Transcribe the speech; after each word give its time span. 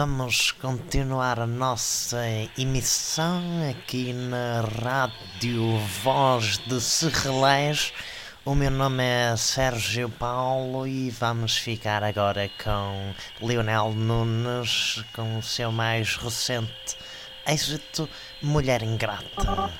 Vamos 0.00 0.52
continuar 0.52 1.38
a 1.38 1.46
nossa 1.46 2.22
emissão 2.56 3.42
aqui 3.68 4.14
na 4.14 4.62
Rádio 4.62 5.76
Voz 6.02 6.56
de 6.56 6.80
Serrelés. 6.80 7.92
O 8.42 8.54
meu 8.54 8.70
nome 8.70 9.04
é 9.04 9.36
Sérgio 9.36 10.08
Paulo 10.08 10.86
e 10.86 11.10
vamos 11.10 11.58
ficar 11.58 12.02
agora 12.02 12.50
com 12.64 13.12
Lionel 13.46 13.92
Nunes 13.92 15.04
com 15.14 15.36
o 15.36 15.42
seu 15.42 15.70
mais 15.70 16.16
recente 16.16 16.96
êxito 17.46 18.08
Mulher 18.40 18.82
Ingrata. 18.82 19.70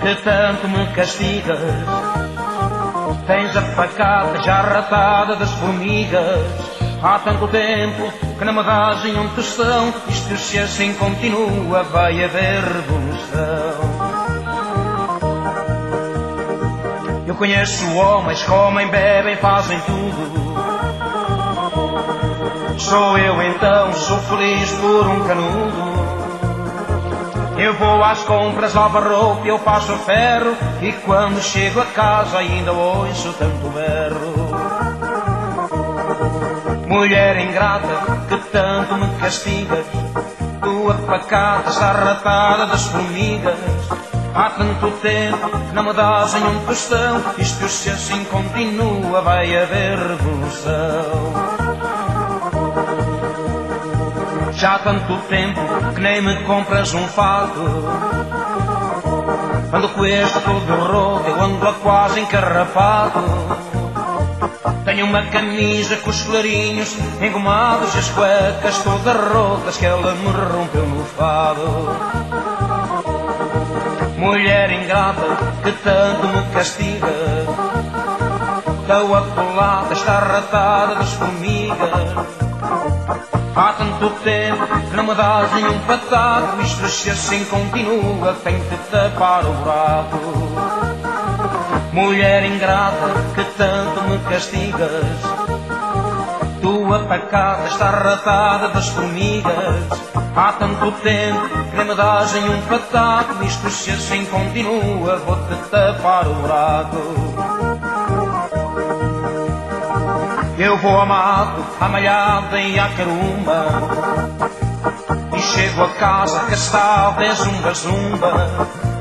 Que 0.00 0.14
tanto 0.22 0.68
me 0.68 0.86
castiga. 0.88 1.56
Tens 3.26 3.56
a 3.56 3.62
facada 3.62 4.42
já 4.42 4.60
ratada 4.60 5.36
das 5.36 5.50
formigas. 5.52 6.76
Há 7.02 7.18
tanto 7.18 7.48
tempo 7.48 8.12
que 8.38 8.44
não 8.44 8.52
me 8.52 8.62
dás 8.62 9.02
nenhum 9.04 9.28
tostão. 9.30 9.92
Isto 10.08 10.36
se 10.36 10.58
assim 10.58 10.94
continua, 10.94 11.82
vai 11.84 12.22
haver 12.24 12.62
revolução. 12.62 13.96
Eu 17.26 17.34
conheço 17.34 17.94
homens, 17.96 18.42
comem, 18.44 18.88
bebem, 18.88 19.36
fazem 19.36 19.78
tudo. 19.80 20.46
Sou 22.78 23.18
eu 23.18 23.42
então, 23.42 23.92
sou 23.92 24.18
feliz 24.18 24.70
por 24.72 25.06
um 25.06 25.26
canudo. 25.26 26.15
Eu 27.58 27.72
vou 27.74 28.04
às 28.04 28.22
compras, 28.24 28.74
lavo 28.74 28.98
roupa, 29.00 29.46
eu 29.46 29.58
passo 29.58 29.96
ferro 29.98 30.54
E 30.82 30.92
quando 30.92 31.40
chego 31.40 31.80
a 31.80 31.86
casa 31.86 32.38
ainda 32.38 32.72
ouço 32.72 33.32
tanto 33.38 33.68
berro. 33.70 34.46
Mulher 36.86 37.38
ingrata 37.38 38.26
que 38.28 38.36
tanto 38.50 38.94
me 38.94 39.08
castigas 39.18 39.86
Tua 40.62 40.94
facada 40.94 41.70
está 41.70 41.92
ratada 41.92 42.66
das 42.66 42.86
formigas. 42.86 43.58
Há 44.34 44.50
tanto 44.50 44.90
tempo 45.00 45.48
que 45.48 45.74
não 45.74 45.82
me 45.82 45.94
dás 45.94 46.34
nenhum 46.34 46.60
tostão 46.66 47.22
Isto 47.38 47.66
se 47.68 47.88
assim 47.88 48.22
continua 48.24 49.22
vai 49.22 49.56
haver 49.56 49.96
revolução 49.96 51.55
já 54.56 54.76
há 54.76 54.78
tanto 54.78 55.18
tempo 55.28 55.60
que 55.94 56.00
nem 56.00 56.22
me 56.22 56.34
compras 56.44 56.94
um 56.94 57.06
fato. 57.08 57.60
Ando 59.72 59.88
com 59.90 60.06
este 60.06 60.40
todo 60.40 60.90
roto, 60.90 61.28
eu 61.28 61.42
ando 61.42 61.68
a 61.68 61.74
quase 61.74 62.20
encarrapado. 62.20 63.20
Tenho 64.86 65.04
uma 65.04 65.22
camisa 65.26 65.96
com 65.96 66.08
os 66.08 66.22
colarinhos 66.22 66.96
engomados 67.20 67.94
e 67.94 67.98
as 67.98 68.08
cuecas 68.10 68.78
todas 68.78 69.32
rotas 69.32 69.76
que 69.76 69.84
ela 69.84 70.14
me 70.14 70.30
rompeu 70.30 70.86
no 70.86 71.04
fado. 71.04 71.96
Mulher 74.16 74.70
ingrata 74.70 75.36
que 75.62 75.72
tanto 75.72 76.26
me 76.28 76.42
castiga. 76.54 77.06
Tão 78.86 79.14
apolada, 79.14 79.92
está 79.92 80.18
ratada 80.18 80.94
das 80.94 81.12
formigas. 81.12 82.55
Há 83.56 83.72
tanto 83.72 84.10
tempo 84.22 84.66
que 84.66 84.96
não 84.96 85.04
me 85.04 85.14
dás 85.14 85.50
nenhum 85.54 85.78
pataco 85.86 86.60
Isto 86.60 87.10
assim 87.10 87.42
continua 87.46 88.34
tem 88.44 88.60
que 88.60 88.76
tapar 88.90 89.46
o 89.46 89.52
buraco. 89.54 90.18
Mulher 91.90 92.44
ingrata 92.44 93.14
que 93.34 93.44
tanto 93.56 94.02
me 94.02 94.18
castigas. 94.28 94.90
Tua 96.60 96.98
pacata 97.04 97.68
está 97.68 97.88
ratada 97.88 98.68
das 98.68 98.88
formigas. 98.88 99.86
Há 100.36 100.52
tanto 100.52 100.92
tempo 101.00 101.48
que 101.70 101.76
não 101.76 101.86
me 101.86 101.94
dás 101.94 102.34
nenhum 102.34 102.60
pataco 102.60 103.42
Isto 103.42 103.68
assim 103.68 104.26
continua 104.26 105.16
vou-te 105.16 105.56
tapar 105.70 106.28
o 106.28 106.34
buraco 106.34 107.35
eu 110.58 110.76
vou 110.78 111.00
a 111.00 111.06
mato, 111.06 111.64
a 111.80 111.88
malhada 111.88 112.60
e 112.60 112.78
chego 115.38 115.84
a 115.84 115.88
casa 115.88 116.46
que 116.46 116.54
está 116.54 117.10
de 117.10 117.32
zumba 117.34 117.74
zumba. 117.74 118.50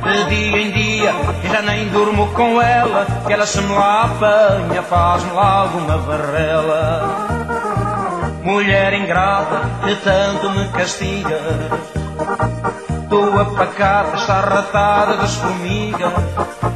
De 0.03 0.23
dia 0.25 0.61
em 0.61 0.71
dia 0.71 1.11
e 1.43 1.47
já 1.47 1.61
nem 1.61 1.88
durmo 1.89 2.27
com 2.33 2.61
ela. 2.61 3.07
Que 3.25 3.33
ela 3.33 3.45
se 3.45 3.61
me 3.61 3.73
lá 3.73 4.03
apanha, 4.03 4.83
faz-me 4.83 5.31
logo 5.31 5.77
uma 5.79 5.97
varrela. 5.97 7.27
Mulher 8.43 8.93
ingrata 8.93 9.61
que 9.83 9.95
tanto 9.95 10.49
me 10.51 10.67
castiga 10.69 11.39
Tua 13.15 13.45
pacata 13.45 14.17
está 14.17 14.41
ratada 14.41 15.15
das 15.15 15.35
formigas 15.35 16.11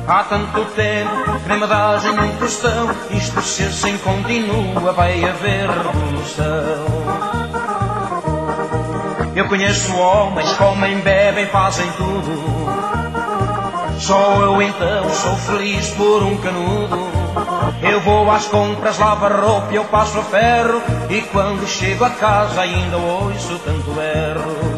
Há 0.07 0.23
tanto 0.23 0.63
tempo 0.73 1.39
que 1.44 1.50
nem 1.50 1.59
me 1.59 1.67
dás 1.67 2.01
nenhum 2.01 2.33
tostão 2.38 2.89
Isto 3.11 3.41
se 3.41 3.63
assim 3.63 3.97
continua 3.97 4.94
vai 4.94 5.22
haver 5.22 5.69
revolução. 5.69 6.85
Eu 9.35 9.49
conheço 9.49 9.94
homens, 9.97 10.49
comem, 10.53 11.01
bebem, 11.01 11.45
fazem 11.47 11.91
tudo. 11.97 13.99
Só 13.99 14.41
eu 14.41 14.61
então 14.61 15.09
sou 15.09 15.35
feliz 15.35 15.89
por 15.89 16.23
um 16.23 16.38
canudo. 16.38 16.99
Eu 17.81 17.99
vou 17.99 18.31
às 18.31 18.45
compras, 18.45 18.97
lavo 18.97 19.25
a 19.25 19.29
roupa, 19.29 19.73
eu 19.73 19.83
passo 19.83 20.17
a 20.17 20.23
ferro. 20.23 20.81
E 21.09 21.22
quando 21.22 21.67
chego 21.67 22.05
a 22.05 22.09
casa 22.11 22.61
ainda 22.61 22.95
ouço 22.95 23.59
tanto 23.66 23.91
berro 23.91 24.69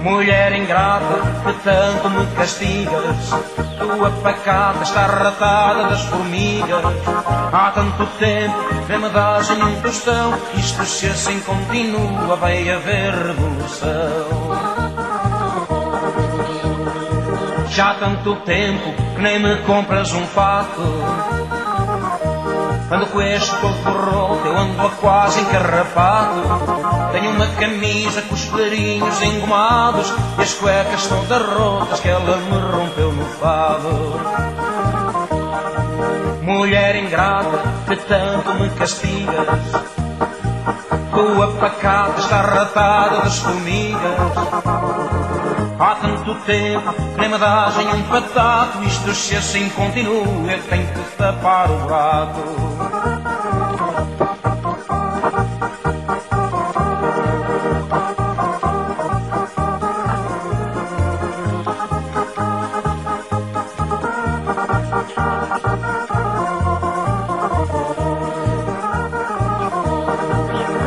Mulher 0.00 0.52
ingrata 0.52 1.20
que 1.44 1.52
tanto 1.64 2.10
me 2.10 2.26
castigas 2.36 3.30
Tua 3.78 4.10
pacata 4.10 4.82
está 4.82 5.06
ratada 5.06 5.88
das 5.88 6.02
formigas. 6.02 6.84
Há 7.52 7.70
tanto 7.70 8.06
tempo 8.18 8.86
que 8.86 8.96
me 8.98 9.08
dás 9.08 9.50
em 9.50 9.62
um 9.62 9.80
tostão. 9.80 10.34
Isto 10.56 10.84
se 10.84 11.06
assim 11.06 11.40
continua 11.40 12.36
vai 12.36 12.68
haver 12.70 13.12
revolução. 13.12 13.88
Já 17.70 17.90
há 17.90 17.94
tanto 17.94 18.36
tempo 18.40 18.92
que 19.14 19.22
nem 19.22 19.38
me 19.38 19.56
compras 19.62 20.12
um 20.12 20.26
fato 20.26 20.82
Ando 22.90 23.06
com 23.08 23.20
este 23.20 23.54
corpo 23.56 23.90
roto, 23.90 24.46
eu 24.46 24.56
ando 24.56 24.86
a 24.86 24.90
quase 24.90 25.40
encarrapado. 25.40 26.40
Tenho 27.12 27.32
uma 27.32 27.46
camisa 27.48 28.22
com 28.22 28.34
os 28.34 28.46
clarinhos 28.46 29.22
engomados 29.22 30.10
e 30.38 30.42
as 30.42 30.54
cuecas 30.54 31.06
todas 31.06 31.42
rotas 31.42 32.00
que 32.00 32.08
ela 32.08 32.38
me 32.38 32.58
rompeu 32.72 33.12
no 33.12 33.26
fado. 33.26 33.90
Mulher 36.40 36.96
ingrata 36.96 37.62
que 37.86 37.96
tanto 37.96 38.54
me 38.54 38.70
castigas, 38.70 39.60
tua 41.10 41.48
pacata 41.60 42.20
está 42.20 42.40
ratada 42.40 43.20
das 43.20 43.38
formigas. 43.38 45.37
Há 45.80 45.94
tanto 45.94 46.34
tempo 46.44 46.94
nem 47.16 47.28
me 47.28 47.38
dás 47.38 47.76
um 47.76 48.02
patato 48.04 48.82
Isto 48.82 49.14
se 49.14 49.36
assim 49.36 49.68
continua 49.70 50.50
eu 50.50 50.62
tenho 50.64 50.86
que 50.88 51.16
tapar 51.16 51.70
o 51.70 51.78
buraco 51.78 52.40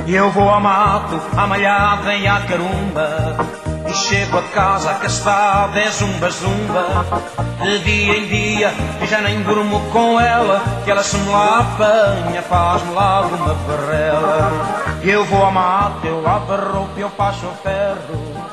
Eu 0.07 0.29
vou 0.31 0.49
ao 0.49 0.59
mato, 0.59 1.21
à 1.37 1.47
malhada 1.47 2.13
e 2.15 2.27
à 2.27 2.41
carumba 2.41 3.50
chego 4.11 4.37
a 4.37 4.43
casa 4.43 4.93
que 4.95 5.05
está 5.05 5.67
de 5.67 5.89
zumba 5.89 6.29
zumba. 6.29 7.05
De 7.61 7.79
dia 7.79 8.17
em 8.17 8.27
dia 8.27 8.73
e 9.01 9.05
já 9.05 9.21
nem 9.21 9.41
durmo 9.43 9.79
com 9.91 10.19
ela 10.19 10.61
Que 10.83 10.89
ela 10.89 11.03
se 11.03 11.15
me 11.15 11.29
lá 11.29 11.59
apanha, 11.59 12.41
faz-me 12.41 12.91
logo 12.91 13.35
uma 13.35 13.53
barrela 13.53 14.51
Eu 15.03 15.23
vou 15.25 15.43
ao 15.43 15.51
mato, 15.51 16.05
eu 16.05 16.21
lavo 16.21 16.53
a 16.53 16.57
roupa, 16.57 16.99
eu 16.99 17.09
passo 17.11 17.45
o 17.45 17.53
ferro. 17.61 18.51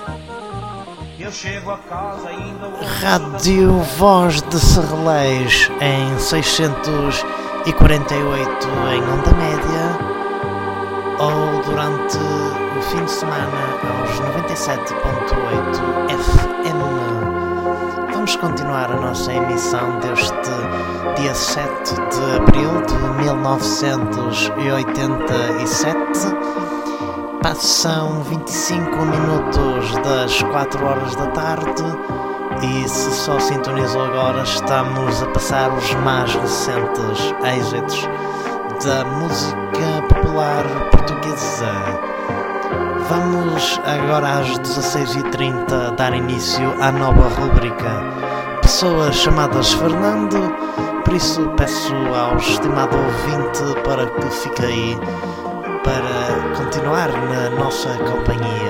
Eu 1.19 1.33
chego 1.33 1.71
a 1.71 1.79
casa 1.79 2.29
ainda 2.29 2.71
Rádio 3.01 3.81
Voz 3.97 4.43
de 4.43 4.61
Serrelês 4.61 5.71
em 5.81 6.19
600 6.19 7.25
e 7.67 7.73
48 7.73 8.69
em 8.93 9.03
onda 9.03 9.33
média 9.33 10.18
ou 11.19 11.61
durante 11.63 12.17
o 12.17 12.83
fim 12.83 13.05
de 13.05 13.11
semana 13.11 13.59
aos 14.01 14.21
97.8 14.21 16.17
FM. 16.17 16.79
Vamos 18.13 18.37
continuar 18.37 18.93
a 18.93 18.97
nossa 18.97 19.33
emissão 19.33 19.99
deste 19.99 20.51
dia 21.17 21.35
7 21.35 21.95
de 21.95 22.37
abril 22.37 22.81
de 22.87 22.95
1987. 23.25 25.99
Passam 27.43 28.23
25 28.23 28.97
minutos 28.97 29.91
das 30.05 30.41
4 30.43 30.87
horas 30.87 31.17
da 31.17 31.27
tarde 31.29 31.83
e 32.63 32.89
se 32.89 33.11
só 33.13 33.41
sintonizou 33.41 34.05
agora, 34.05 34.43
estamos 34.43 35.23
a 35.23 35.27
passar 35.27 35.73
os 35.73 35.95
mais 35.95 36.35
recentes 36.35 37.35
êxitos 37.45 38.09
da 38.85 39.05
música 39.05 39.98
popular 40.21 40.65
portuguesa. 40.91 41.73
Vamos 43.09 43.81
agora 43.85 44.41
às 44.41 44.59
16h30 44.59 45.95
dar 45.97 46.15
início 46.15 46.75
à 46.81 46.93
nova 46.93 47.29
rubrica 47.29 48.03
Pessoas 48.61 49.17
chamadas 49.17 49.73
Fernando, 49.73 50.55
por 51.05 51.15
isso 51.15 51.49
peço 51.57 51.95
ao 52.15 52.37
estimado 52.37 52.97
ouvinte 52.97 53.81
para 53.83 54.07
que 54.07 54.31
fique 54.31 54.65
aí 54.65 54.99
para 55.83 56.57
continuar 56.57 57.09
na 57.09 57.51
nossa 57.51 57.89
companhia. 57.99 58.68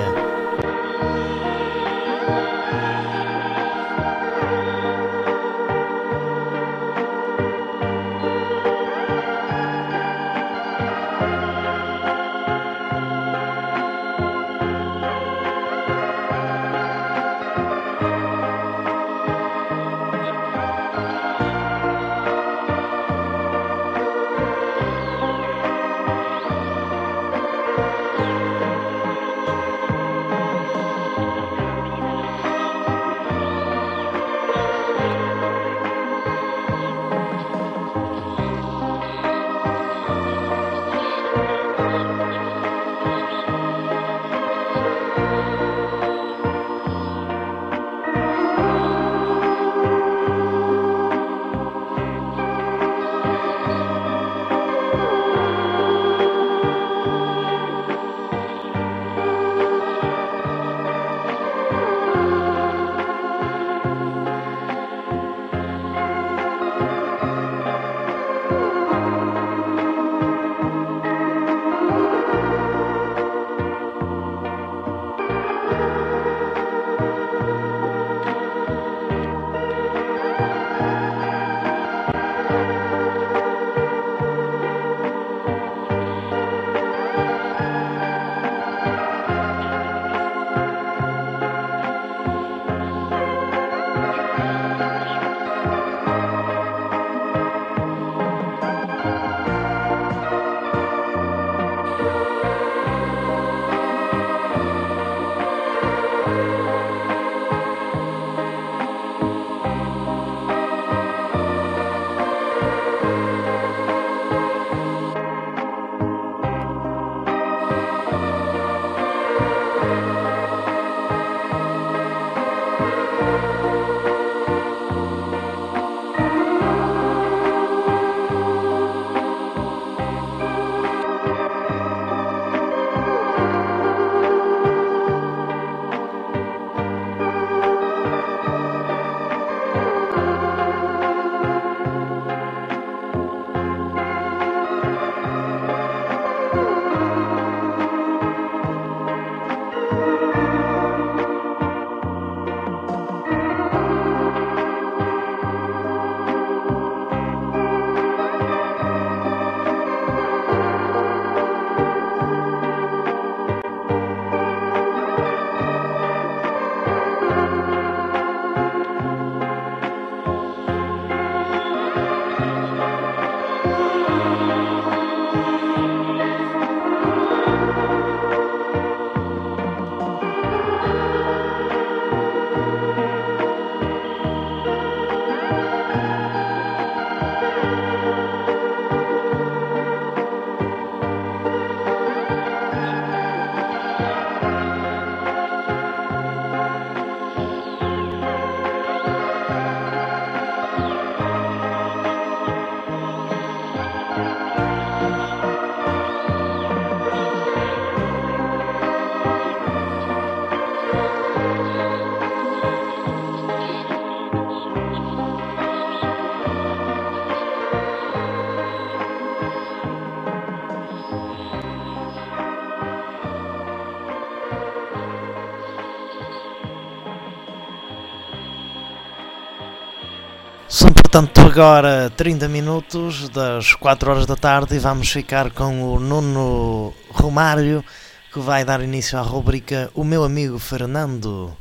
Portanto, 231.11 231.41
agora 231.41 232.11
30 232.15 232.47
minutos 232.47 233.29
das 233.29 233.73
4 233.73 234.11
horas 234.11 234.25
da 234.27 234.35
tarde 234.35 234.75
e 234.75 234.77
vamos 234.77 235.09
ficar 235.09 235.49
com 235.49 235.95
o 235.95 235.99
Nuno 235.99 236.93
Romário 237.09 237.83
que 238.31 238.39
vai 238.39 238.63
dar 238.63 238.79
início 238.83 239.17
à 239.17 239.23
rubrica 239.23 239.89
O 239.95 240.03
meu 240.03 240.23
amigo 240.23 240.59
Fernando. 240.59 241.57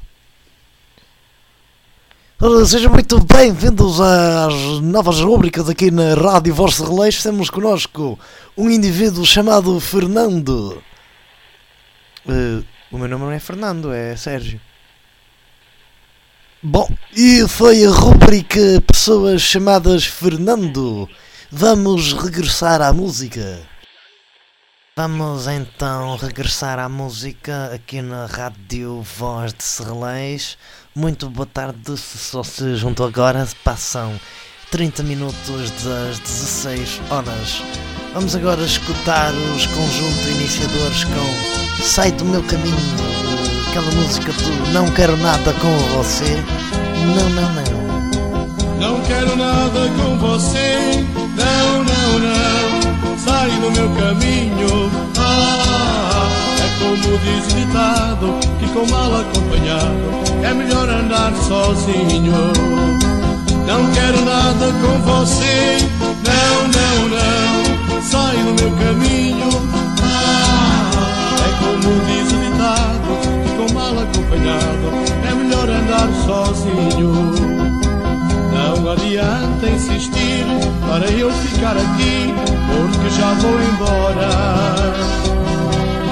Sejam 2.67 2.93
muito 2.93 3.25
bem-vindos 3.25 3.99
às 4.02 4.83
novas 4.83 5.19
rubricas 5.19 5.67
aqui 5.67 5.90
na 5.90 6.12
Rádio 6.12 6.52
Voz 6.52 6.78
de. 6.78 7.23
Temos 7.23 7.49
connosco 7.49 8.19
um 8.55 8.69
indivíduo 8.69 9.25
chamado 9.25 9.81
Fernando. 9.81 10.83
Eh, 12.28 12.62
o 12.93 12.99
meu 12.99 13.09
nome 13.09 13.25
não 13.25 13.33
é 13.33 13.38
Fernando, 13.38 13.95
é 13.95 14.14
Sérgio. 14.14 14.61
Bom, 16.61 16.88
e 17.17 17.47
foi 17.47 17.85
a 17.85 17.91
rubrica 17.91 18.83
Pessoas 18.85 19.41
chamadas 19.41 20.05
Fernando. 20.05 21.09
Vamos 21.53 22.12
regressar 22.12 22.83
à 22.83 22.93
música. 22.93 23.61
Vamos 24.97 25.47
então 25.47 26.17
regressar 26.17 26.81
à 26.81 26.88
música 26.88 27.71
aqui 27.73 28.03
na 28.03 28.27
Rádio 28.27 29.03
Voz 29.03 29.55
de 29.55 29.62
Serrelês. 29.62 30.59
Muito 30.97 31.31
boa 31.31 31.47
tarde, 31.47 31.97
se 31.97 32.19
só 32.19 32.43
se 32.43 32.75
juntou 32.75 33.07
agora, 33.07 33.47
passam 33.62 34.19
30 34.73 35.05
minutos 35.05 35.71
das 35.85 36.19
16 36.19 37.00
horas. 37.09 37.62
Vamos 38.12 38.35
agora 38.35 38.65
escutar 38.65 39.33
os 39.33 39.65
conjunto 39.67 40.29
iniciadores 40.29 41.05
com 41.05 41.85
Sai 41.85 42.11
do 42.11 42.25
meu 42.25 42.43
caminho, 42.43 42.77
aquela 43.78 43.90
música 43.92 44.32
do 44.32 44.73
Não 44.73 44.90
Quero 44.90 45.16
Nada 45.18 45.52
com 45.54 45.76
Você. 45.97 46.42
Não, 47.14 47.30
não, 47.30 47.52
não. 47.54 47.78
Não 48.78 49.00
quero 49.02 49.37
nada 49.37 49.90
com 49.97 50.18
você, 50.18 51.04
não, 51.37 51.85
não, 51.85 52.18
não. 52.20 53.18
Sai 53.18 53.50
do 53.50 53.70
meu 53.73 53.88
caminho. 53.97 54.90
Ah, 55.16 56.28
é 56.61 56.78
como 56.78 57.18
diz 57.18 57.54
ditado 57.54 58.38
que 58.61 58.68
com 58.68 58.87
mal 58.87 59.20
acompanhado 59.20 60.44
é 60.44 60.54
melhor 60.54 60.88
andar 60.88 61.32
sozinho. 61.49 62.52
Não 63.66 63.90
quero 63.92 64.25
nada 64.25 64.73
com 64.80 65.00
você, 65.02 65.78
não, 66.25 66.68
não, 66.68 67.08
não. 67.16 68.02
Sai 68.02 68.37
do 68.37 68.62
meu 68.62 68.70
caminho. 68.76 69.49
Ah, 70.02 70.90
é 71.47 71.64
como 71.64 72.00
diz 72.06 72.32
o 72.32 72.37
ditado 72.37 73.18
acompanhado 74.09 74.88
é 75.29 75.35
melhor 75.35 75.69
andar 75.69 76.09
sozinho. 76.25 77.12
Não 78.53 78.91
adianta 78.91 79.69
insistir 79.69 80.45
para 80.88 81.11
eu 81.11 81.31
ficar 81.31 81.77
aqui, 81.77 82.35
porque 82.67 83.11
já 83.11 83.33
vou 83.35 83.61
embora. 83.61 84.29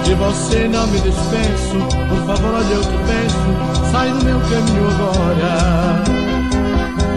De 0.05 0.15
você 0.15 0.69
não 0.69 0.87
me 0.87 1.01
despeço, 1.01 1.79
por 2.09 2.27
favor, 2.27 2.55
olha, 2.55 2.75
eu 2.75 2.83
te 2.83 2.97
peço, 3.07 3.91
sai 3.91 4.11
do 4.11 4.25
meu 4.25 4.41
caminho 4.41 4.89
agora. 4.91 6.05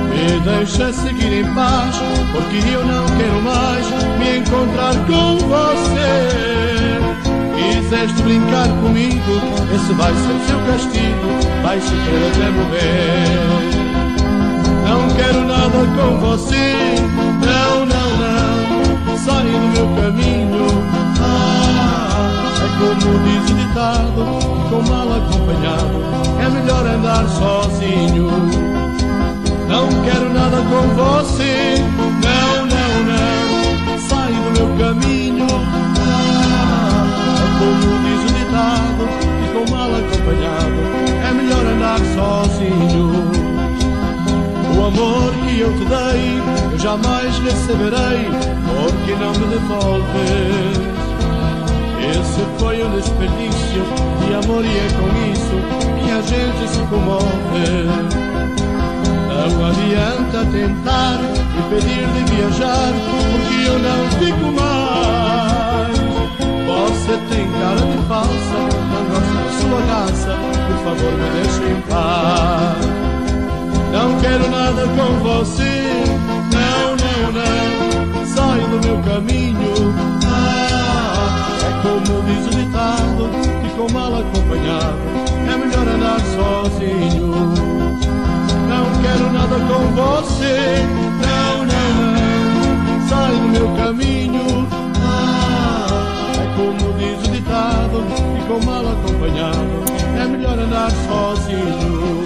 Me 0.10 0.40
deixa 0.40 0.92
seguir 0.94 1.42
em 1.42 1.54
paz, 1.54 1.96
porque 2.32 2.58
eu 2.74 2.84
não 2.86 3.06
quero 3.06 3.42
mais 3.44 3.86
me 4.18 4.38
encontrar 4.40 4.96
com 5.06 5.38
você. 5.38 6.49
Quiseste 7.90 8.22
brincar 8.22 8.68
comigo, 8.68 9.42
esse 9.74 9.94
vai 9.94 10.14
ser 10.14 10.40
seu 10.46 10.60
castigo, 10.68 11.28
vai 11.64 11.82
sofrer 11.82 12.28
até 12.30 12.52
morrer. 12.52 13.40
Não 14.88 15.10
quero 15.16 15.42
nada 15.42 15.80
com 15.98 16.20
você, 16.20 16.76
não, 17.42 17.88
não, 17.88 18.10
não. 18.20 19.18
Sai 19.18 19.42
do 19.42 19.58
meu 19.74 19.88
caminho. 20.04 20.68
Ah, 21.20 22.54
é 22.64 22.68
como 22.78 23.18
diz 23.24 23.50
o 23.50 23.54
ditado, 23.56 24.22
com 24.70 24.82
mal 24.88 25.10
acompanhado 25.18 26.00
é 26.40 26.48
melhor 26.48 26.86
andar 26.86 27.28
sozinho. 27.28 28.30
Não 29.68 29.88
quero 30.04 30.32
nada 30.32 30.58
com 30.58 30.84
você, 30.94 31.59
eu 45.70 45.78
te 45.78 45.86
dei, 45.86 46.42
eu 46.72 46.80
jamais 46.80 47.38
receberei, 47.40 48.30
porque 48.66 49.16
não 49.16 49.32
me 49.32 49.48
devolves. 49.54 50.90
Esse 52.10 52.42
foi 52.58 52.84
um 52.84 52.92
desperdício 52.96 53.84
de 54.26 54.34
amor 54.34 54.66
e 54.66 54.78
é 54.78 54.88
com 54.98 55.10
isso 55.32 55.58
que 56.04 56.12
a 56.12 56.22
gente 56.22 56.68
se 56.70 56.82
comove. 56.88 57.86
Não 59.28 59.66
adianta 59.66 60.46
tentar 60.52 61.20
e 61.58 61.62
pedir 61.70 62.08
de 62.08 62.22
viajar, 62.36 62.92
porque 63.12 63.56
eu 63.68 63.78
não 63.80 64.02
fico 64.20 64.48
mais. 64.60 66.00
Você 66.68 67.14
tem 67.30 67.46
cara 67.60 67.82
de 67.82 67.98
falsa, 68.08 68.60
não 68.92 69.04
gosto 69.10 69.34
da 69.36 69.50
sua 69.60 69.80
raça, 69.94 70.34
por 70.68 70.78
favor 70.84 71.12
me 71.14 71.28
deixe 71.42 71.64
em 71.64 71.82
paz. 71.82 72.99
Não 73.92 74.20
quero 74.20 74.50
nada 74.52 74.84
com 74.88 75.20
você, 75.20 75.84
não, 76.54 76.96
não, 76.96 77.32
não. 77.32 78.26
Sai 78.26 78.60
do 78.62 78.80
meu 78.86 79.02
caminho. 79.04 79.94
Ah, 80.26 81.58
é 81.66 81.72
como 81.82 82.22
diz 82.24 82.46
o 82.46 82.50
ditado 82.52 83.30
que 83.62 83.70
com 83.76 83.92
mal 83.92 84.14
acompanhado 84.20 85.00
é 85.52 85.58
melhor 85.58 85.88
andar 85.88 86.20
sozinho. 86.20 87.28
Não 88.70 88.86
quero 89.02 89.32
nada 89.34 89.56
com 89.56 89.84
você, 89.96 90.86
não, 91.22 91.66
não, 91.66 91.92
não. 92.14 93.08
Sai 93.10 93.32
do 93.32 93.48
meu 93.50 93.68
caminho. 93.76 94.68
Ah, 95.02 95.88
é 96.36 96.46
como 96.56 96.94
diz 96.94 97.28
o 97.28 97.32
ditado 97.32 98.04
que 98.36 98.48
com 98.48 98.66
mal 98.66 98.88
acompanhado 98.88 99.84
é 100.22 100.26
melhor 100.26 100.60
andar 100.60 100.92
sozinho. 100.92 102.19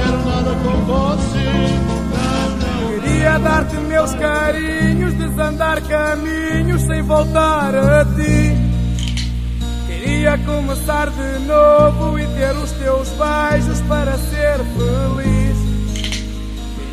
Quero 0.00 0.24
nada 0.24 0.50
com 0.64 0.84
você. 0.84 1.50
Não, 1.86 2.90
não. 2.92 3.00
Queria 3.00 3.38
dar-te 3.38 3.76
meus 3.76 4.14
carinhos, 4.14 5.14
desandar 5.14 5.82
caminhos 5.82 6.82
sem 6.82 7.02
voltar 7.02 7.74
a 7.74 8.04
ti. 8.04 8.70
Queria 9.86 10.38
começar 10.38 11.10
de 11.10 11.38
novo 11.46 12.18
e 12.18 12.26
ter 12.28 12.52
os 12.52 12.70
teus 12.72 13.08
beijos 13.10 13.80
para 13.82 14.12
ser 14.12 14.58
feliz. 14.76 15.50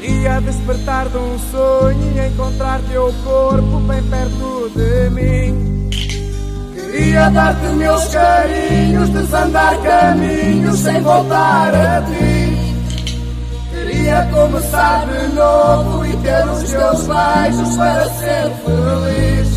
Queria 0.01 0.41
despertar 0.41 1.07
de 1.07 1.17
um 1.17 1.39
sonho 1.51 2.13
e 2.15 2.27
encontrar 2.27 2.81
teu 2.89 3.13
corpo 3.23 3.79
bem 3.79 4.03
perto 4.03 4.71
de 4.75 5.09
mim. 5.11 5.89
Queria 6.73 7.29
dar-te 7.29 7.67
meus 7.75 8.05
carinhos, 8.07 9.09
desandar 9.09 9.77
caminhos 9.81 10.79
sem 10.79 11.01
voltar 11.01 11.73
a 11.73 12.01
ti. 12.01 12.36
Queria 14.07 14.25
começar 14.31 15.05
de 15.05 15.35
novo 15.35 16.05
e 16.05 16.15
ter 16.15 16.47
os 16.47 16.63
teus 16.63 17.07
beijos 17.07 17.75
para 17.75 18.05
ser 18.05 18.51
feliz. 18.63 19.49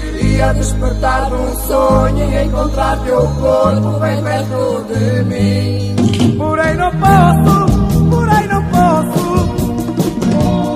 Queria 0.00 0.52
despertar 0.52 1.26
de 1.26 1.34
um 1.34 1.54
sonho 1.68 2.28
e 2.28 2.44
encontrar 2.44 2.98
teu 3.04 3.20
corpo 3.20 4.00
bem 4.00 4.20
perto 4.20 4.84
de 4.88 5.22
mim. 5.22 6.36
Porém 6.36 6.74
não 6.74 6.90
posso, 6.90 8.10
porém 8.10 8.48
não 8.48 8.64
posso. 8.64 9.46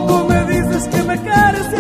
Tu 0.07 0.25
me 0.33 0.45
dizes 0.45 0.87
que 0.87 1.03
me 1.03 1.19
queres 1.19 1.80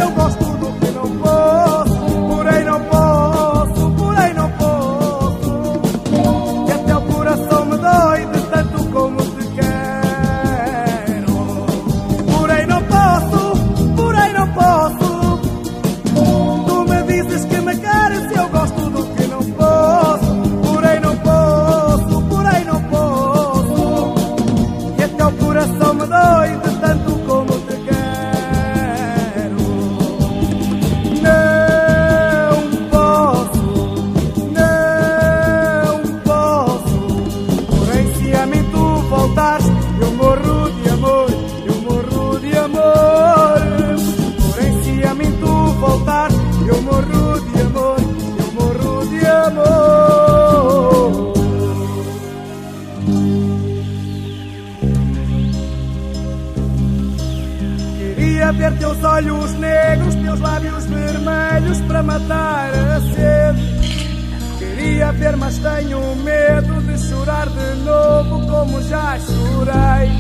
tenho 65.62 66.16
medo 66.16 66.80
de 66.82 66.98
chorar 66.98 67.48
de 67.48 67.82
novo 67.84 68.46
como 68.46 68.82
já 68.82 69.18
chorei. 69.18 70.10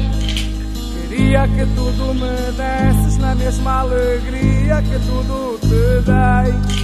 Queria 1.08 1.48
que 1.48 1.66
tudo 1.74 2.14
me 2.14 2.52
desses 2.52 3.16
na 3.18 3.34
mesma 3.34 3.80
alegria 3.80 4.82
que 4.82 4.98
tudo 5.06 5.58
te 5.60 6.02
dei. 6.10 6.80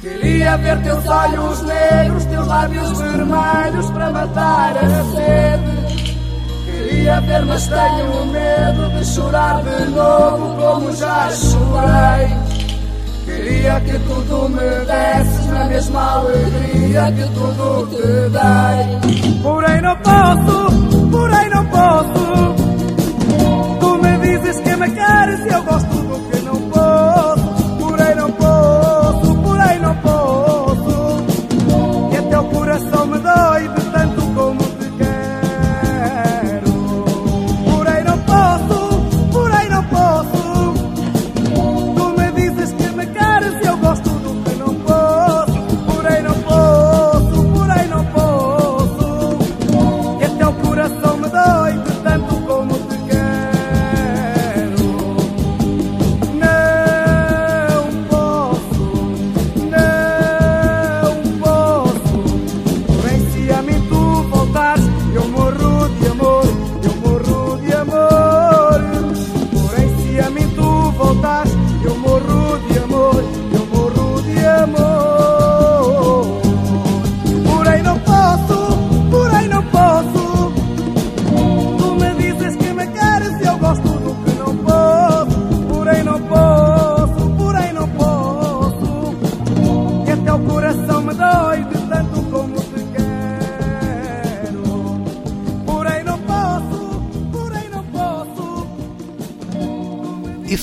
Queria 0.00 0.56
ver 0.56 0.82
teus 0.82 1.06
olhos 1.06 1.62
negros, 1.62 2.24
teus 2.26 2.46
lábios 2.46 2.98
vermelhos 2.98 3.90
para 3.90 4.10
matar 4.10 4.76
a 4.76 5.04
sede. 5.14 5.84
Queria 6.66 7.20
ver, 7.20 7.46
mas 7.46 7.68
tenho 7.68 8.26
medo 8.26 8.98
de 8.98 9.04
chorar 9.04 9.62
de 9.62 9.84
novo 9.90 10.56
como 10.56 10.96
já 10.96 11.30
chorei. 11.30 12.28
Queria 13.24 13.80
que 13.80 13.98
tudo 14.00 14.48
me 14.48 14.84
desses 14.84 15.43
na 15.54 15.64
mesma 15.66 16.14
alegria 16.16 17.12
que 17.12 17.24
tudo 17.32 17.86
te 17.90 18.02
dei. 18.36 19.40
Porém 19.42 19.80
não 19.80 19.96
posso, 19.98 21.10
porém 21.10 21.48
não 21.50 21.64
posso. 21.66 22.54
Tu 23.80 23.98
me 24.02 24.18
dizes 24.18 24.60
que 24.60 24.76
me 24.76 24.90
queres 24.90 25.40
e 25.46 25.48
eu 25.48 25.62
gosto 25.62 25.94
do 25.94 26.13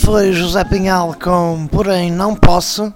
foi 0.06 0.34
José 0.34 0.64
Pinhal 0.64 1.16
com 1.22 1.68
Porém 1.68 2.12
Não 2.12 2.36
Posso. 2.36 2.92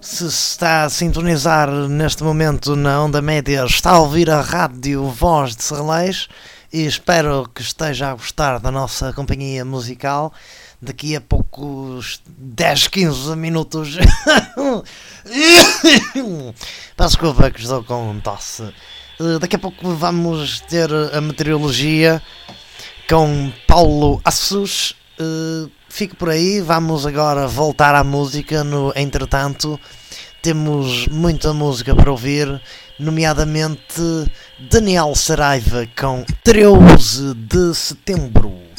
Se 0.00 0.26
está 0.26 0.84
a 0.84 0.90
sintonizar 0.90 1.68
neste 1.70 2.22
momento 2.22 2.76
na 2.76 3.02
onda 3.02 3.20
média, 3.20 3.64
está 3.64 3.92
a 3.92 3.98
ouvir 3.98 4.30
a 4.30 4.40
rádio 4.40 5.08
Voz 5.08 5.56
de 5.56 5.64
Serrelês 5.64 6.28
e 6.72 6.86
espero 6.86 7.48
que 7.52 7.60
esteja 7.60 8.10
a 8.10 8.14
gostar 8.14 8.58
da 8.60 8.70
nossa 8.70 9.12
companhia 9.12 9.64
musical. 9.64 10.32
Daqui 10.80 11.16
a 11.16 11.20
poucos 11.20 12.22
10, 12.26 12.88
15 12.88 13.36
minutos. 13.36 13.96
Peço 16.96 17.08
desculpa 17.08 17.50
que 17.50 17.60
estou 17.60 17.82
com 17.82 18.20
tosse. 18.20 18.72
Eh, 19.20 19.38
Daqui 19.40 19.56
a 19.56 19.58
pouco 19.58 19.94
vamos 19.94 20.60
ter 20.60 20.90
a 21.12 21.20
meteorologia 21.20 22.22
com 23.08 23.52
Paulo 23.66 24.20
Assus. 24.24 24.94
Uh, 25.20 25.70
fique 25.94 26.16
por 26.16 26.28
aí, 26.28 26.60
vamos 26.60 27.06
agora 27.06 27.46
voltar 27.46 27.94
à 27.94 28.02
música. 28.02 28.64
No 28.64 28.92
entretanto, 28.96 29.78
temos 30.42 31.06
muita 31.06 31.52
música 31.52 31.94
para 31.94 32.10
ouvir, 32.10 32.60
nomeadamente 32.98 34.02
Daniel 34.58 35.14
Saraiva 35.14 35.86
com 35.96 36.24
13 36.42 37.34
de 37.34 37.72
setembro. 37.76 38.73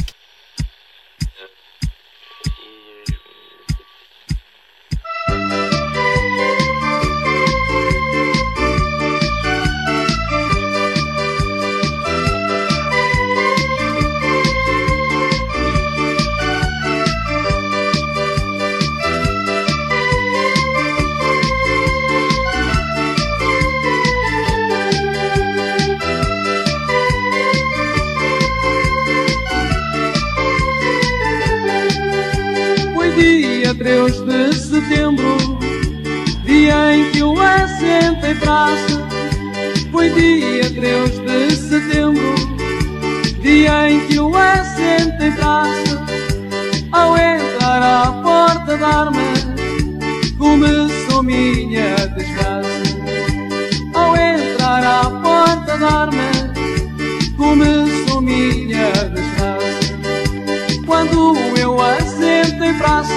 Praça, 62.96 63.14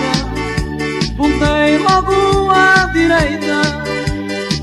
voltei 1.16 1.78
logo 1.78 2.50
à 2.50 2.86
direita. 2.92 3.62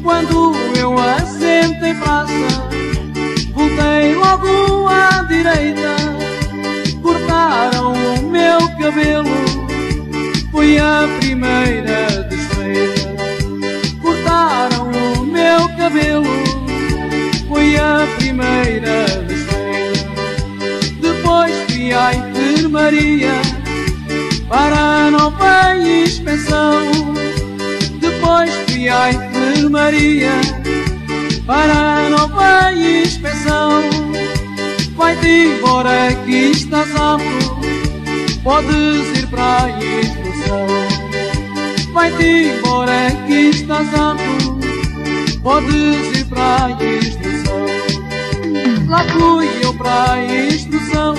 Quando 0.04 0.54
eu 0.78 0.98
assento 1.00 1.86
em 1.86 1.96
praça, 1.96 2.34
voltei 3.54 4.14
logo 4.16 4.90
à 4.90 5.24
direita. 5.24 5.96
Cortaram 7.02 7.94
o 7.94 8.30
meu 8.30 8.60
cabelo, 8.78 9.30
foi 10.52 10.80
a 10.80 11.08
primeira 11.20 12.24
desfeita. 12.30 13.16
Cortaram 14.02 14.92
o 14.92 15.26
meu 15.26 15.70
cabelo, 15.78 16.26
foi 17.48 17.78
a 17.78 18.06
primeira 18.18 19.06
desfeita. 19.26 20.12
Depois 21.02 21.56
fui 21.70 21.94
à 21.94 22.14
enfermaria 22.14 23.45
para 24.48 25.08
a 25.08 25.12
nova 25.12 25.76
inspeção. 25.78 27.14
Depois 28.00 28.52
fui 28.68 28.88
à 28.88 29.12
enfermaria 29.12 30.32
para 31.46 32.06
a 32.06 32.10
nova 32.10 32.72
inspeção. 32.74 33.82
Vai-te 34.96 35.28
embora 35.28 36.14
que 36.26 36.52
estás 36.52 36.90
apto, 36.96 37.60
podes 38.44 39.20
ir 39.20 39.28
para 39.28 39.64
a 39.64 39.70
instrução. 39.70 40.68
Vai-te 41.94 42.58
embora 42.58 43.12
que 43.28 43.50
estás 43.50 43.88
apto, 43.94 44.60
podes 45.44 46.18
ir 46.20 46.26
para 46.26 46.66
a 46.66 46.72
instrução. 46.72 47.66
Lá 48.88 49.04
fui 49.04 49.50
eu 49.62 49.74
para 49.74 50.14
a 50.14 50.26
instrução, 50.26 51.16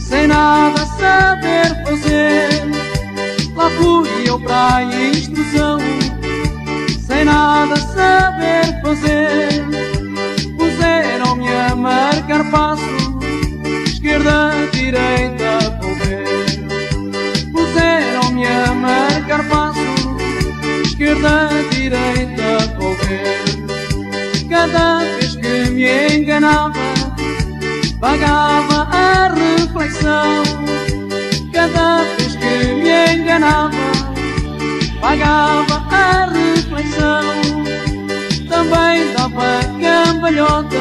sem 0.00 0.26
nada 0.26 0.89
saber 1.00 1.68
fazer. 1.84 2.48
Lá 3.56 3.70
fui 3.70 4.28
eu 4.28 4.38
para 4.38 4.76
a 4.76 4.84
instrução, 4.84 5.78
sem 7.06 7.24
nada 7.24 7.76
saber 7.76 8.80
fazer. 8.82 9.64
Puseram-me 10.56 11.48
a 11.48 11.74
marcar 11.74 12.50
passo, 12.50 13.18
esquerda, 13.86 14.52
direita, 14.72 15.78
volver. 15.80 16.24
Puseram-me 17.52 18.46
a 18.46 18.74
marcar 18.74 19.42
passo, 19.48 19.80
esquerda. 20.84 21.50
direita, 21.70 22.68
qualquer. 22.76 23.40
Cada 24.48 24.98
vez 24.98 25.34
que 25.36 25.70
me 25.70 26.16
enganava, 26.16 26.74
pagava 28.00 28.88
a 28.92 29.34
reflexão. 29.34 30.42
Vez 31.68 32.36
que 32.36 32.72
me 32.72 33.16
enganava, 33.16 33.76
pagava 34.98 35.84
a 35.90 36.24
reflexão. 36.32 37.34
Também 38.48 39.12
dava 39.12 39.60
cambalhota, 39.78 40.78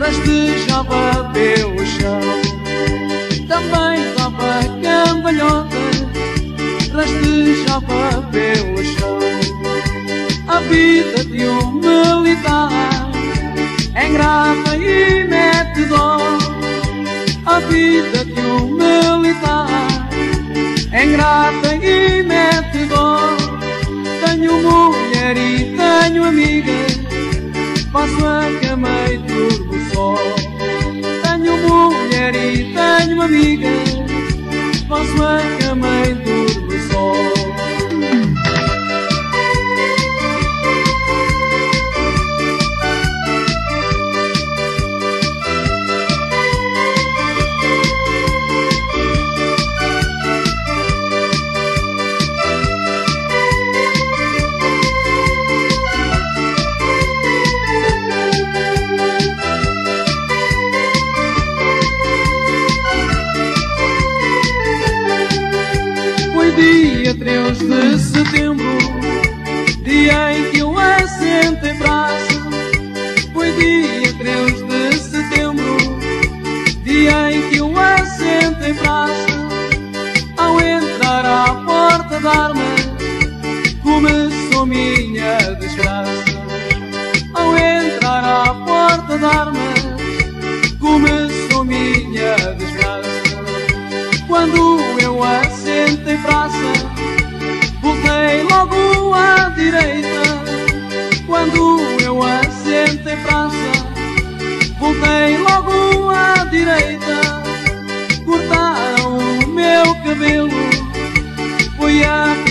rastejava 0.00 1.30
pelo 1.32 1.86
chão. 1.86 2.20
Também 3.46 4.12
dava 4.16 4.64
cambalhota, 4.82 5.76
rastejava 6.92 8.20
pelo 8.32 8.84
chão. 8.84 9.18
A 10.48 10.58
vida 10.58 11.24
de 11.24 11.46
um 11.46 11.72
militar 11.74 13.12
é 13.94 14.08
ingrata 14.08 14.76
e 14.76 15.22
mete 15.22 15.84
dó. 15.84 16.18
A 17.46 17.60
vida 17.60 18.24
de 18.24 18.40
um 18.40 18.66
militar 18.74 19.01
faço 28.02 28.26
a 28.26 28.60
cama 28.60 28.88
e 29.12 29.18
durmo 29.18 29.74
só. 29.94 30.16
Tenho 31.22 31.56
mulher 31.58 32.34
e 32.34 32.74
tenho 32.74 33.22
amiga, 33.22 33.68
faço 34.88 35.22
a 35.22 35.38
cama 35.60 35.86
e 36.08 36.21
porta 89.12 89.18
da 89.18 89.28
arma, 89.28 89.74
começou 90.80 91.64
minha 91.64 92.36
desgraça. 92.56 93.08
Quando 94.26 94.80
eu 95.00 95.22
assentei 95.22 96.16
praça, 96.18 96.56
voltei 97.82 98.42
logo 98.44 99.14
à 99.14 99.48
direita. 99.50 100.22
Quando 101.26 101.80
eu 102.02 102.22
assentei 102.22 103.16
praça, 103.16 103.56
voltei 104.78 105.38
logo 105.38 106.10
à 106.10 106.44
direita. 106.44 107.42
Cortaram 108.24 109.18
o 109.18 109.48
meu 109.48 109.94
cabelo, 109.96 110.50
foi 111.76 112.04
a 112.04 112.41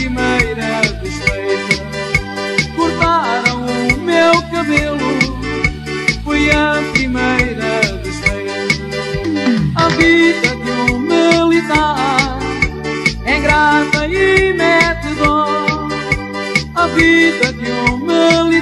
vida 16.96 17.54
de 17.54 17.72
um 17.72 18.61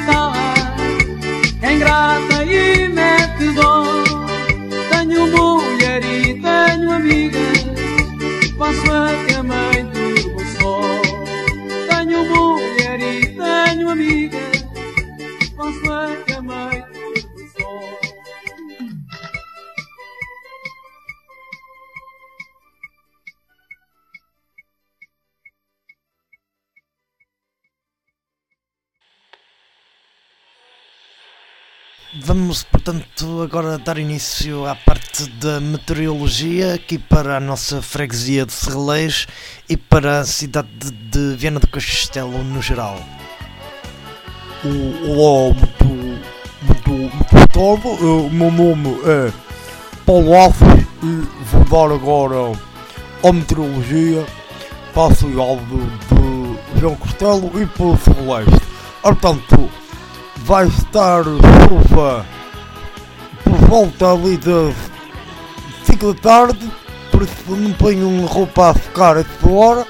portanto, 32.90 33.44
agora 33.44 33.78
dar 33.78 34.00
início 34.00 34.66
à 34.66 34.74
parte 34.74 35.30
da 35.32 35.60
meteorologia 35.60 36.74
aqui 36.74 36.98
para 36.98 37.38
a 37.38 37.40
nossa 37.40 37.84
freguesia 37.84 38.48
de 38.48 38.52
Serrelês 38.52 39.28
e 39.70 39.78
para 39.78 40.22
a 40.22 40.26
cidade 40.26 40.70
de, 40.90 41.36
Viana 41.36 41.60
do 41.60 41.68
Castelo 41.68 42.44
no 42.44 42.60
geral. 42.64 43.00
Olá, 44.64 45.54
muito, 45.54 45.86
muito, 46.64 46.90
muito 46.90 47.48
tarde. 47.54 47.88
Eh, 47.88 48.06
O 48.06 48.30
meu 48.32 48.52
nome 48.52 49.00
é 49.06 49.32
Paulo 50.04 50.34
Alves 50.34 50.60
e 51.04 51.28
vou 51.46 51.90
dar 51.90 51.94
agora 51.94 52.58
a 53.24 53.32
meteorologia 53.32 54.26
para 54.96 55.12
a 55.12 55.16
cidade 55.16 55.62
de 56.10 56.80
João 56.80 56.96
Castelo 56.96 57.52
e 57.62 57.68
para 57.68 57.86
o 57.86 57.98
Celeste. 57.98 58.68
Portanto, 59.04 59.70
vai 60.38 60.68
estar 60.68 61.24
chuva 61.24 62.26
por 63.50 63.58
volta 63.68 64.12
ali 64.12 64.38
das 64.38 64.76
5 65.86 66.14
da 66.14 66.22
tarde, 66.22 66.72
por 67.12 67.24
isso 67.24 67.34
não 67.50 67.74
ponham 67.74 68.26
roupa 68.26 68.70
a 68.70 68.74
secar 68.76 69.18
a 69.18 69.22
essa 69.22 69.50
hora, 69.50 69.88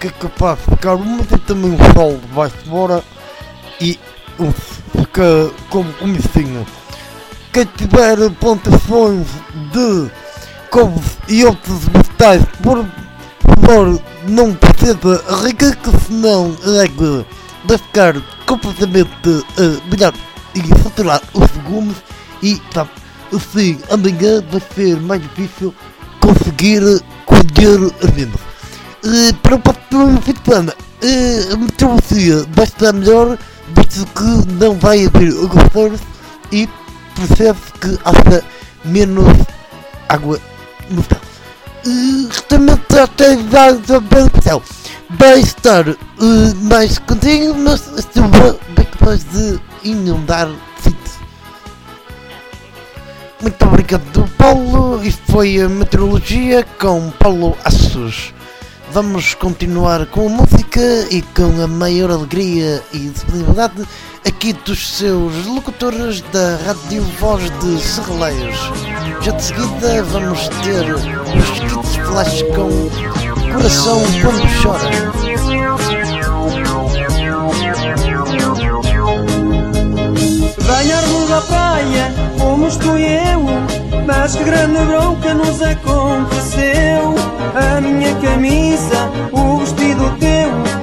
que 0.00 0.08
é 0.08 0.10
capaz 0.10 0.58
de 0.58 0.64
ficar 0.64 0.96
muito 0.96 1.34
e 1.34 1.38
também 1.38 1.74
o 1.74 1.94
sol 1.94 2.18
vai-se 2.34 2.56
embora 2.66 3.02
e 3.80 3.98
fica 4.92 5.50
como 5.70 5.92
comecinho. 5.94 6.66
Quem 7.52 7.64
tiver 7.76 8.28
plantações 8.40 9.26
de 9.72 10.10
couves 10.70 11.16
e 11.28 11.44
outros 11.44 11.84
vegetais, 11.84 12.42
por 12.60 12.84
favor, 13.40 14.02
não 14.28 14.52
precisa 14.52 15.22
rica, 15.44 15.76
que 15.76 15.90
senão 16.06 16.56
que 16.56 17.24
vai 17.66 17.78
ficar 17.78 18.20
completamente 18.46 19.28
uh, 19.28 19.82
melhor 19.90 20.12
e 20.54 20.82
saturar 20.82 21.22
os 21.32 21.50
legumes 21.56 21.96
e 22.42 22.60
sabe, 22.72 22.90
assim 23.34 23.78
amanhã 23.90 24.42
vai 24.50 24.62
ser 24.74 25.00
mais 25.00 25.22
difícil 25.22 25.74
conseguir 26.20 26.82
colher 27.24 27.92
as 28.02 28.10
vendas. 28.10 28.40
Uh, 29.04 29.34
para 29.42 29.54
o 29.54 29.58
próximo 29.58 30.22
fim 30.22 30.32
de 30.32 30.40
semana, 30.44 30.72
uh, 30.72 31.54
a 31.54 31.56
meteorologia 31.56 32.44
vai 32.50 32.64
estar 32.64 32.92
melhor, 32.92 33.38
visto 33.74 34.06
que 34.06 34.52
não 34.54 34.74
vai 34.78 35.06
haver 35.06 35.32
agressores 35.44 36.00
e 36.52 36.68
percebe 37.14 37.58
que 37.80 37.98
haja 38.04 38.44
menos 38.84 39.26
água 40.08 40.40
no 40.90 41.02
céu. 41.04 41.20
Uh, 41.86 42.32
Justamente 42.32 42.98
até 42.98 43.34
a 43.34 44.42
céu 44.42 44.62
vai 45.10 45.40
estar 45.40 45.88
uh, 45.88 45.96
mais 46.62 46.98
contínuo, 46.98 47.56
mas 47.58 47.82
a 47.96 48.02
chuva 48.12 48.58
vai 48.74 48.84
capaz 48.86 49.24
de 49.24 49.60
inundar. 49.84 50.48
Muito 53.40 53.64
obrigado, 53.66 54.28
Paulo. 54.38 55.04
Isto 55.04 55.32
foi 55.32 55.60
a 55.60 55.68
meteorologia 55.68 56.64
com 56.78 57.10
Paulo 57.10 57.56
Assos. 57.64 58.32
Vamos 58.92 59.34
continuar 59.34 60.06
com 60.06 60.26
a 60.26 60.30
música 60.30 60.80
e 61.10 61.20
com 61.20 61.62
a 61.62 61.66
maior 61.66 62.10
alegria 62.10 62.82
e 62.92 63.10
disponibilidade 63.10 63.86
aqui 64.26 64.52
dos 64.52 64.96
seus 64.96 65.44
locutores 65.44 66.22
da 66.32 66.56
Rádio 66.64 67.02
Voz 67.20 67.42
de 67.60 67.78
Serreleiros. 67.78 68.58
Já 69.20 69.32
de 69.32 69.42
seguida 69.42 70.02
vamos 70.04 70.48
ter 70.62 70.94
os 70.94 71.50
kits 71.60 71.96
flash 72.06 72.42
com 72.54 73.52
Coração 73.52 74.02
Quando 74.22 74.62
Chora. 74.62 75.25
na 81.36 81.42
praia, 81.42 82.14
fomos 82.38 82.76
tu 82.76 82.96
e 82.96 83.04
eu. 83.04 83.44
Mas 84.06 84.34
que 84.36 84.44
grande 84.44 84.78
bronca 84.86 85.34
nos 85.34 85.60
aconteceu. 85.60 87.14
A 87.54 87.80
minha 87.80 88.14
camisa, 88.16 89.10
o 89.32 89.58
vestido 89.58 90.16
teu 90.18 90.75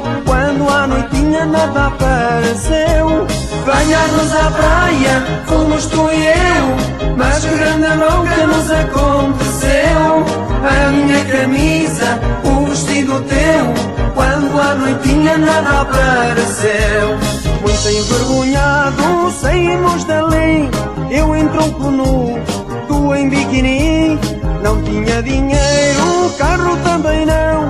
quando 0.54 0.70
à 0.70 0.88
noitinha 0.88 1.46
nada 1.46 1.88
apareceu. 1.88 3.28
Banhar-nos 3.66 4.34
à 4.34 4.52
praia, 4.52 5.44
fomos 5.48 5.86
tu 5.86 6.10
e 6.12 6.26
eu, 6.28 7.16
mas 7.18 7.44
que 7.44 7.56
grande 7.56 7.88
bronca 7.98 8.48
nos 8.48 8.72
aconteceu. 8.72 10.26
A 10.64 10.92
minha 10.92 11.26
camisa, 11.26 12.20
o 12.44 12.66
vestido 12.68 13.22
teu, 13.22 14.14
quando 14.14 14.60
à 14.60 14.76
noitinha 14.76 15.38
nada 15.38 15.82
apareceu. 15.82 17.18
Muito 17.62 17.90
envergonhado 17.90 19.32
saímos 19.32 20.04
dali, 20.04 20.70
eu 21.10 21.36
em 21.36 21.48
tronco 21.48 21.90
nu, 21.90 22.40
tu 22.88 23.16
em 23.16 23.30
biquíni. 23.30 24.20
Não 24.62 24.82
tinha 24.84 25.22
dinheiro, 25.24 26.34
carro 26.38 26.78
também 26.84 27.26
não, 27.26 27.70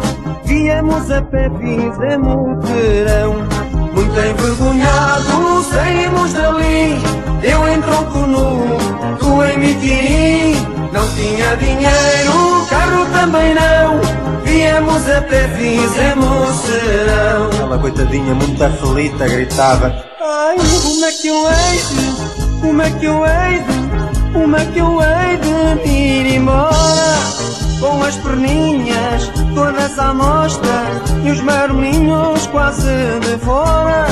viemos 0.64 1.12
a 1.12 1.22
pé, 1.22 1.52
fizemos 1.60 2.70
verão. 2.70 3.34
Muito 3.94 4.18
envergonhado 4.18 5.64
saímos 5.64 6.34
dali, 6.34 7.02
eu 7.44 7.68
em 7.68 7.82
tronco 7.82 8.20
nu, 8.20 8.78
tu 9.20 9.44
em 9.44 9.60
biquíni. 9.60 10.56
Não 10.94 11.06
tinha 11.16 11.58
dinheiro, 11.58 12.66
carro 12.70 13.06
também 13.12 13.54
não, 13.54 14.00
viemos 14.46 15.10
a 15.10 15.22
pé, 15.22 15.50
fizemos 15.50 16.56
serão. 16.62 17.50
Ela 17.62 17.78
coitadinha 17.78 18.34
muito 18.34 18.64
aflita 18.64 19.28
gritava 19.28 19.94
Ai, 20.22 20.56
como 20.82 21.06
é 21.06 21.12
que 21.12 21.28
eu 21.28 21.46
hei 21.46 21.78
de, 21.90 22.62
como 22.62 22.82
é 22.82 22.92
que 22.92 23.06
eu 23.06 23.26
hei 23.26 23.60
de, 23.60 24.32
como 24.32 24.56
é 24.56 24.66
que 24.66 24.80
eu 24.80 25.00
hei 25.02 25.38
de 25.84 25.90
ir 25.90 26.36
embora? 26.36 27.33
Com 27.84 28.02
as 28.02 28.16
perninhas 28.16 29.30
todas 29.54 30.00
à 30.00 30.14
mostra 30.14 30.86
e 31.22 31.32
os 31.32 31.42
marminhos 31.42 32.48
quase 32.48 32.88
de 33.20 33.38
fora. 33.44 34.06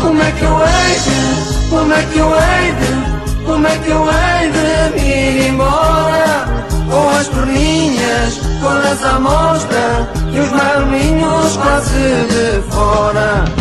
Como 0.00 0.22
é 0.22 0.30
que 0.30 0.44
eu 0.44 0.56
hei 0.60 0.94
de, 1.00 1.68
como 1.70 1.92
é 1.92 2.02
que 2.04 2.18
eu 2.18 2.28
hei 2.28 2.72
de, 2.72 3.44
como 3.44 3.66
é 3.66 3.78
que 3.78 3.90
eu 3.90 4.04
hei 4.04 4.50
de 4.52 5.04
ir 5.04 5.48
embora? 5.48 6.64
Com 6.88 7.10
as 7.10 7.26
perninhas 7.26 8.40
todas 8.60 9.04
à 9.04 9.18
mostra 9.18 10.08
e 10.32 10.38
os 10.38 10.52
marminhos 10.52 11.56
quase 11.56 12.26
de 12.28 12.62
fora. 12.70 13.59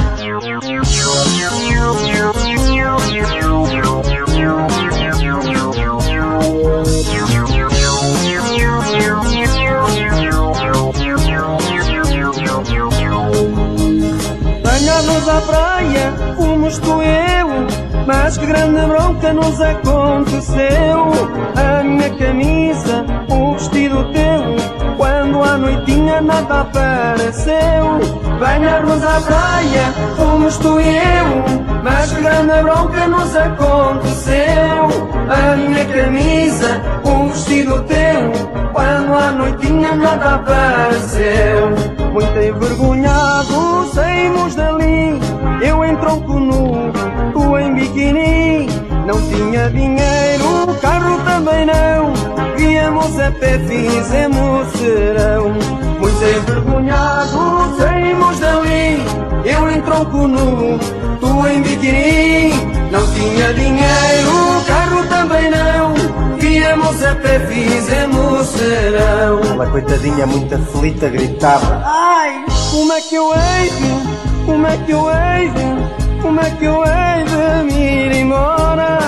Mas 18.30 18.38
que 18.38 18.46
grande 18.46 18.86
bronca 18.86 19.34
nos 19.34 19.60
aconteceu. 19.60 21.10
A 21.56 21.84
minha 21.84 22.12
camisa, 22.12 23.04
o 23.28 23.54
vestido 23.54 24.04
teu, 24.14 24.96
quando 24.98 25.44
à 25.44 25.58
noitinha 25.58 26.22
nada 26.22 26.62
apareceu. 26.62 28.00
Banhar-nos 28.40 29.04
à 29.04 29.20
praia, 29.22 29.92
fomos 30.16 30.58
tu 30.60 30.80
e 30.80 30.98
eu, 30.98 31.82
mas 31.84 32.12
que 32.12 32.22
grande 32.22 32.62
bronca 32.62 33.08
nos 33.08 33.36
aconteceu. 33.36 35.10
A 35.28 35.56
minha 35.56 35.86
camisa, 35.86 36.82
o 37.04 37.30
vestido 37.30 37.82
teu, 37.86 38.32
quando 38.74 39.12
à 39.12 39.32
noitinha 39.32 39.96
nada 39.96 40.36
apareceu. 40.36 41.72
Muito 42.14 42.38
envergonhado 42.38 43.90
saímos 43.92 44.56
dali, 44.56 45.20
eu 45.62 45.84
em 45.84 45.96
tronco 45.98 46.40
nu, 46.40 46.89
Não 47.90 49.20
tinha 49.28 49.68
dinheiro, 49.72 50.78
carro 50.80 51.18
também 51.24 51.66
não, 51.66 52.14
viemos 52.56 53.20
a 53.20 53.32
pé, 53.32 53.58
fizemos 53.58 54.68
serão. 54.74 55.54
Muito 56.00 56.24
envergonhado 56.24 57.76
saímos 57.78 58.40
dali, 58.40 59.04
eu 59.44 59.72
em 59.72 59.82
tronco 59.82 60.28
nu, 60.28 60.78
tu 61.20 61.48
em 61.48 61.62
biquíni. 61.64 62.54
Não 62.92 63.06
tinha 63.12 63.54
dinheiro, 63.56 64.64
carro 64.68 65.04
também 65.08 65.50
não, 65.50 66.38
viemos 66.38 67.04
a 67.04 67.16
pé, 67.16 67.40
fizemos 67.40 68.48
serão. 68.50 69.40
Ela 69.52 69.66
coitadinha 69.66 70.28
muito 70.28 70.54
aflita 70.54 71.10
gritava 71.10 71.82
Ai, 71.84 72.46
como 72.70 72.94
é 72.94 73.02
que 73.02 73.16
eu 73.16 73.34
hei 73.34 74.20
como 74.46 74.66
é 74.66 74.78
que 74.78 74.92
eu 74.92 75.06
hei 75.10 75.99
como 76.30 76.42
é 76.42 76.52
que 76.52 76.66
eu 76.66 76.84
hei 76.86 77.24
de 77.24 77.64
me 77.64 78.06
ir 78.06 78.12
embora? 78.22 79.00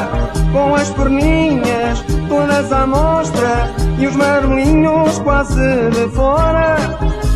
Com 0.52 0.74
as 0.74 0.90
perninhas 0.90 2.04
todas 2.28 2.72
à 2.72 2.88
mostra 2.88 3.72
e 4.00 4.08
os 4.08 4.16
marmelinhos 4.16 5.20
quase 5.20 5.92
de 5.92 6.10
fora. 6.16 6.78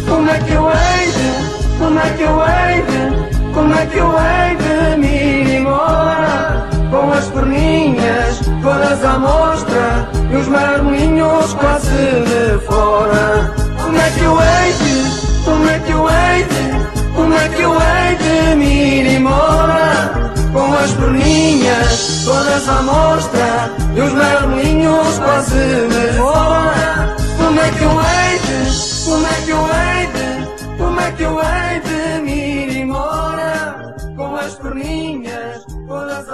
Como 0.10 0.28
é 0.28 0.40
que 0.40 0.54
eu 0.54 0.68
hei 0.68 1.12
de, 1.12 1.78
como 1.78 2.00
é 2.00 2.10
que 2.18 2.24
eu 2.24 2.42
hei 2.42 2.82
de, 2.82 3.54
como 3.54 3.74
é 3.76 3.86
que 3.86 3.98
eu 3.98 4.12
hei 4.18 4.56
de 4.64 4.98
me 4.98 5.08
ir 5.08 5.60
embora? 5.60 6.68
Com 6.90 7.12
as 7.12 7.28
perninhas 7.28 8.40
todas 8.64 9.06
à 9.06 9.20
mostra 9.20 10.10
e 10.32 10.36
os 10.36 10.48
marmelinhos 10.48 11.54
quase 11.54 12.24
de 12.32 12.66
fora. 12.66 13.54
Como 13.84 13.98
é 14.00 14.10
que 14.10 14.24
eu 14.24 14.36
hei 14.36 14.74
de, 14.74 15.44
como 15.46 15.70
é 15.70 15.78
que 15.78 15.92
eu 15.92 16.10
hei 16.10 16.44
de, 16.44 17.05
como 17.26 17.34
é 17.34 17.50
que 17.50 17.62
eu 17.62 17.74
hei 17.74 18.16
de 18.18 18.56
me 18.56 19.00
ir 19.00 19.18
embora? 19.18 20.32
Com 20.54 20.74
as 20.74 20.92
perninhas 20.92 22.24
todas 22.24 22.70
à 22.70 22.84
mostra 22.84 23.72
e 23.96 24.00
os 24.00 24.14
marmelinhos 24.14 25.18
quase 25.18 25.88
de 25.90 26.18
fora. 26.18 27.16
Como 27.38 27.60
é 27.60 27.72
que 27.72 27.84
eu 27.84 28.00
hei 28.00 28.40
de, 28.46 29.06
como 29.06 29.26
é 29.26 29.42
que 29.42 29.50
eu 29.50 29.66
hei 29.66 30.08
de, 30.14 30.78
como 30.78 31.02
é 31.02 31.12
que 31.14 31.24
eu 31.24 31.40
hei 31.40 31.80
de 31.82 32.22
me 32.22 32.66
ir 32.66 32.78
embora? 32.78 33.96
Com 34.16 34.36
as 34.36 34.54
perninhas 34.54 35.66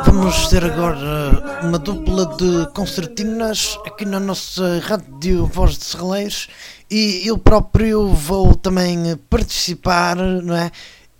Vamos 0.05 0.47
ter 0.47 0.63
agora 0.63 1.61
uma 1.63 1.77
dupla 1.77 2.25
de 2.37 2.67
concertinas 2.73 3.77
aqui 3.85 4.05
na 4.05 4.19
nossa 4.19 4.79
rádio 4.79 5.45
Voz 5.45 5.77
de 5.77 5.85
Serreleiros 5.85 6.47
e 6.91 7.25
eu 7.25 7.37
próprio 7.37 8.07
vou 8.09 8.53
também 8.53 9.15
participar, 9.29 10.17
não 10.17 10.55
é? 10.55 10.69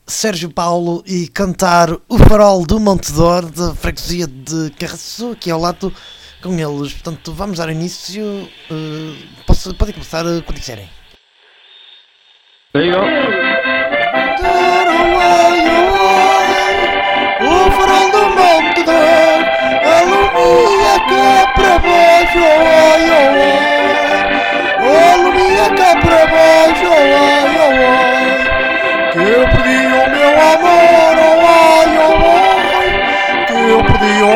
Sérgio 0.05 0.49
Paulo 0.49 1.01
e 1.07 1.29
cantar 1.29 1.89
o 2.09 2.17
farol 2.27 2.65
do 2.65 2.79
Montedor 2.79 3.49
da 3.49 3.73
freguesia 3.73 4.27
de 4.27 4.69
Carraçu, 4.71 5.31
aqui 5.31 5.49
ao 5.49 5.61
lado 5.61 5.93
com 6.41 6.51
eles. 6.59 6.91
Portanto, 6.91 7.31
vamos 7.31 7.57
dar 7.59 7.69
início. 7.69 8.49
eh, 8.69 9.15
posso, 9.47 9.73
podem 9.75 9.93
começar 9.93 10.25
eh, 10.25 10.41
quando 10.41 10.59
quiserem. 10.59 10.89
O 12.73 13.60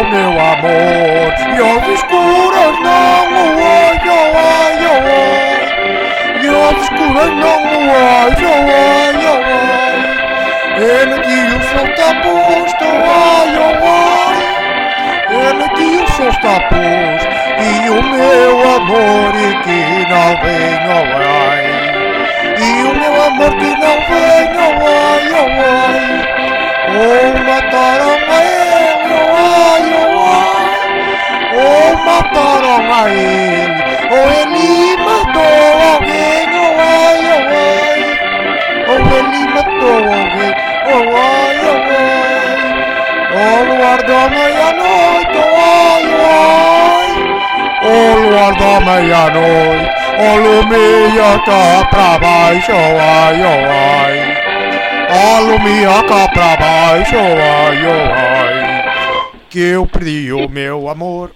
meu 0.10 0.30
amor 0.30 1.34
E 1.38 1.60
aos 1.60 1.88
escuros 1.88 2.80
não 2.82 3.26
Oi, 3.36 3.60
oi, 3.96 4.26
oi, 4.42 4.86
oi 4.88 5.24
E 6.42 6.48
aos 6.48 6.78
escuros 6.84 7.32
não 7.38 7.60
Oi, 7.66 8.46
oi, 8.46 8.56
oi, 8.56 9.26
oi 9.28 9.66
ele 10.78 11.14
aqui 11.14 11.40
o 11.56 11.64
sol 11.70 11.88
está 11.88 12.14
posto, 12.16 12.84
ai, 12.84 13.56
oh, 13.58 13.80
ai. 13.88 14.40
Ele 15.48 15.64
aqui 15.64 16.04
o 16.04 16.08
sol 16.12 16.28
está 16.28 16.60
posto 16.68 17.36
e 17.62 17.90
o 17.90 18.04
meu 18.04 18.76
amor 18.76 19.32
aqui 19.32 19.82
não 20.10 20.30
vem, 20.44 20.76
oh, 20.92 21.06
ai. 21.50 21.66
E 22.60 22.84
o 22.84 22.94
meu 22.94 23.16
amor 23.24 23.52
que 23.56 23.72
não 23.80 23.98
vem, 24.10 24.52
oh, 24.58 24.76
ai, 24.86 25.32
oh, 25.32 25.50
ai. 25.64 26.26
Oh, 26.98 27.34
mataram 27.50 28.12
a 28.12 28.45
ele, 33.10 33.84
oh, 34.12 34.30
ele 34.42 34.98
matou 35.04 35.68
alguém, 35.94 36.48
oh, 36.56 36.80
ai, 36.82 37.22
oh, 37.32 37.44
ai. 37.56 38.02
Oh, 38.88 39.00
ele 39.18 39.42
matou 39.54 39.98
alguém, 40.14 40.54
oh, 40.88 41.18
ai, 41.18 41.58
oh, 41.64 41.80
ai. 41.92 42.56
Oh, 43.38 43.64
luar 43.66 44.00
da 44.04 44.30
meia-noite, 44.30 45.38
oh, 45.38 45.56
ai, 45.58 46.06
oh, 46.16 46.26
ai. 46.32 47.10
O 47.86 48.20
luar 48.30 48.54
da 48.56 48.80
meia-noite, 48.80 49.92
alumia 50.18 51.32
cá 51.46 51.86
pra 51.90 52.18
baixo, 52.18 52.72
ai, 52.72 53.42
oh, 53.44 53.66
ai. 53.72 54.16
Alumia 55.38 56.04
cá 56.08 56.28
pra 56.34 56.56
baixo, 56.58 57.16
ai, 57.18 57.86
oh, 57.86 58.14
ai. 58.14 58.86
Que 59.50 59.60
eu 59.60 59.86
perdi 59.86 60.34
o 60.34 60.50
meu 60.50 60.90
amor. 60.90 61.32